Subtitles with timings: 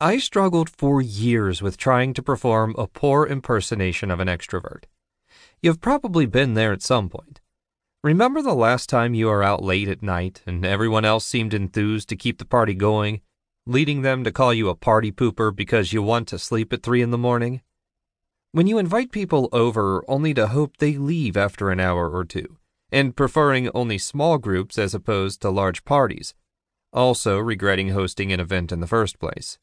[0.00, 4.84] I struggled for years with trying to perform a poor impersonation of an extrovert.
[5.62, 7.40] You've probably been there at some point.
[8.04, 12.10] Remember the last time you were out late at night and everyone else seemed enthused
[12.10, 13.22] to keep the party going,
[13.64, 17.00] leading them to call you a party pooper because you want to sleep at 3
[17.00, 17.62] in the morning?
[18.52, 22.58] When you invite people over only to hope they leave after an hour or two,
[22.92, 26.34] and preferring only small groups as opposed to large parties,
[26.92, 29.58] also regretting hosting an event in the first place.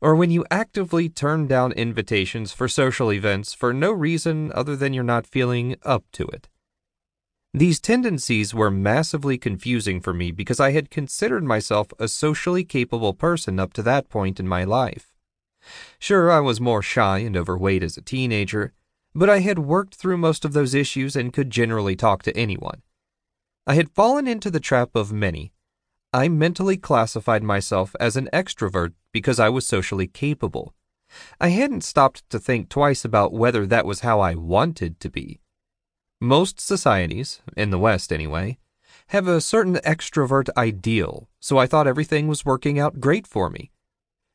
[0.00, 4.92] Or when you actively turn down invitations for social events for no reason other than
[4.92, 6.48] you're not feeling up to it.
[7.54, 13.14] These tendencies were massively confusing for me because I had considered myself a socially capable
[13.14, 15.14] person up to that point in my life.
[15.98, 18.74] Sure, I was more shy and overweight as a teenager,
[19.14, 22.82] but I had worked through most of those issues and could generally talk to anyone.
[23.66, 25.52] I had fallen into the trap of many.
[26.12, 30.74] I mentally classified myself as an extrovert because I was socially capable.
[31.40, 35.40] I hadn't stopped to think twice about whether that was how I wanted to be.
[36.20, 38.58] Most societies, in the West anyway,
[39.08, 43.72] have a certain extrovert ideal, so I thought everything was working out great for me.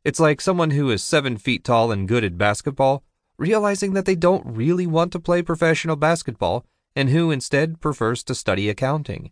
[0.03, 3.05] It's like someone who is seven feet tall and good at basketball,
[3.37, 8.35] realizing that they don't really want to play professional basketball and who instead prefers to
[8.35, 9.31] study accounting.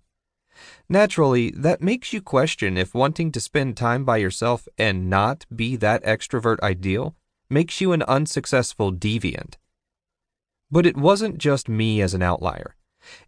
[0.89, 5.75] Naturally, that makes you question if wanting to spend time by yourself and not be
[5.77, 7.15] that extrovert ideal
[7.49, 9.55] makes you an unsuccessful deviant.
[10.69, 12.75] But it wasn't just me as an outlier.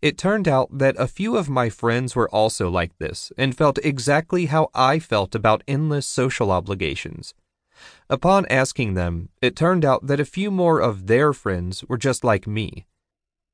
[0.02, 3.80] It turned out that a few of my friends were also like this and felt
[3.84, 7.34] exactly how I felt about endless social obligations.
[8.10, 12.24] Upon asking them, it turned out that a few more of their friends were just
[12.24, 12.86] like me.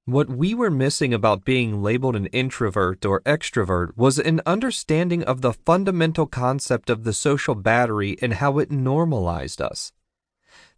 [0.09, 5.41] What we were missing about being labeled an introvert or extrovert was an understanding of
[5.41, 9.91] the fundamental concept of the social battery and how it normalized us.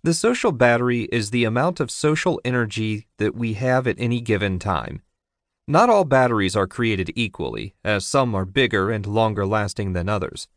[0.04, 4.59] The social battery is the amount of social energy that we have at any given
[4.59, 5.02] time.
[5.66, 10.50] Not all batteries are created equally, as some are bigger and longer lasting than others.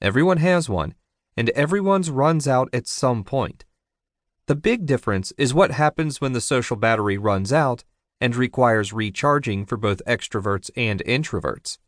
[0.00, 0.94] Everyone has one,
[1.36, 3.64] and everyone's runs out at some point.
[4.46, 7.82] The big difference is what happens when the social battery runs out
[8.24, 11.78] and requires recharging for both extroverts and introverts.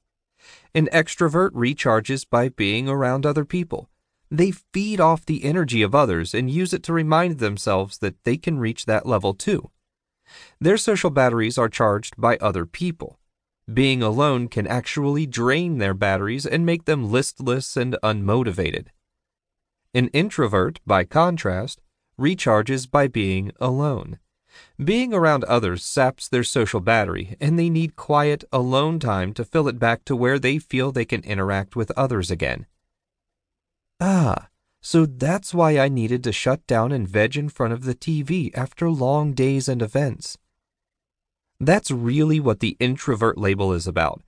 [0.74, 3.88] An extrovert recharges by being around other people
[4.30, 8.36] they feed off the energy of others and use it to remind themselves that they
[8.36, 9.70] can reach that level too.
[10.60, 13.18] Their social batteries are charged by other people.
[13.72, 18.88] Being alone can actually drain their batteries and make them listless and unmotivated.
[19.94, 21.80] An introvert, by contrast,
[22.18, 24.18] recharges by being alone.
[24.82, 29.68] Being around others saps their social battery, and they need quiet, alone time to fill
[29.68, 32.66] it back to where they feel they can interact with others again.
[34.00, 34.48] Ah,
[34.82, 38.50] so that's why I needed to shut down and veg in front of the TV
[38.54, 40.38] after long days and events.
[41.58, 44.22] That's really what the introvert label is about.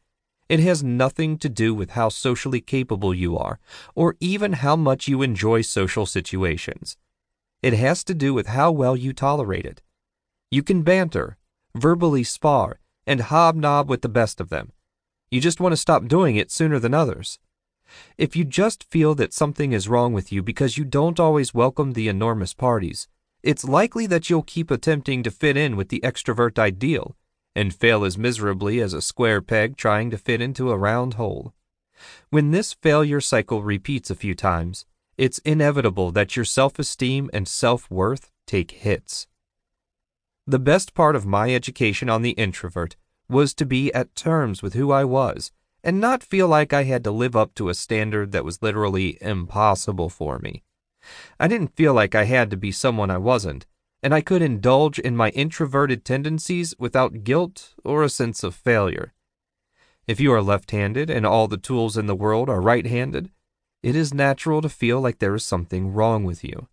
[0.48, 3.60] It has nothing to do with how socially capable you are,
[3.94, 6.96] or even how much you enjoy social situations.
[7.60, 9.82] It has to do with how well you tolerate it.
[10.50, 11.36] You can banter,
[11.74, 14.72] verbally spar, and hobnob with the best of them.
[15.30, 17.38] You just want to stop doing it sooner than others.
[18.16, 21.92] If you just feel that something is wrong with you because you don't always welcome
[21.92, 23.08] the enormous parties,
[23.42, 27.16] it's likely that you'll keep attempting to fit in with the extrovert ideal
[27.54, 31.52] and fail as miserably as a square peg trying to fit into a round hole.
[32.30, 37.46] When this failure cycle repeats a few times, it's inevitable that your self esteem and
[37.46, 39.27] self worth take hits.
[40.48, 42.96] The best part of my education on the introvert
[43.28, 45.52] was to be at terms with who I was
[45.84, 49.18] and not feel like I had to live up to a standard that was literally
[49.20, 50.62] impossible for me.
[51.38, 53.66] I didn't feel like I had to be someone I wasn't,
[54.02, 59.12] and I could indulge in my introverted tendencies without guilt or a sense of failure.
[60.06, 63.30] If you are left handed and all the tools in the world are right handed,
[63.82, 66.68] it is natural to feel like there is something wrong with you.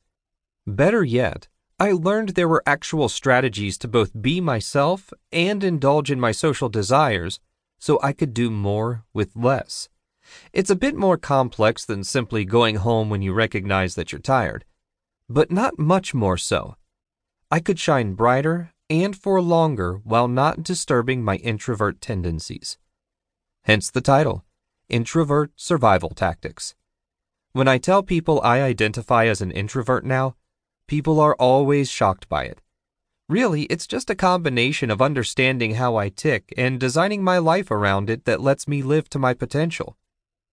[0.65, 6.21] Better yet, I learned there were actual strategies to both be myself and indulge in
[6.21, 7.41] my social desires
[7.79, 9.89] so I could do more with less.
[10.53, 14.63] It's a bit more complex than simply going home when you recognize that you're tired,
[15.27, 16.77] but not much more so.
[17.51, 22.77] I could shine brighter and for longer while not disturbing my introvert tendencies.
[23.63, 24.45] Hence the title
[24.87, 26.73] Introvert Survival Tactics.
[27.51, 30.35] When I tell people I identify as an introvert now,
[30.87, 32.61] people are always shocked by it.
[33.27, 38.09] Really, it's just a combination of understanding how I tick and designing my life around
[38.09, 39.97] it that lets me live to my potential.